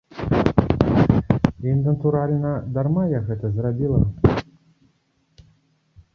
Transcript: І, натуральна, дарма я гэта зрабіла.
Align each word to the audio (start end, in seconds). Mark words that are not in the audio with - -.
І, 1.63 1.75
натуральна, 1.89 2.51
дарма 2.79 3.03
я 3.17 3.23
гэта 3.29 3.45
зрабіла. 3.59 4.01